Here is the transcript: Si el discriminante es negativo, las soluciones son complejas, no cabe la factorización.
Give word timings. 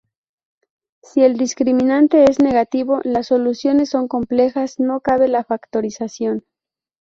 Si 1.03 1.21
el 1.21 1.37
discriminante 1.37 2.25
es 2.27 2.39
negativo, 2.39 3.01
las 3.03 3.27
soluciones 3.27 3.89
son 3.89 4.07
complejas, 4.07 4.79
no 4.79 4.99
cabe 5.01 5.27
la 5.27 5.43
factorización. 5.43 6.43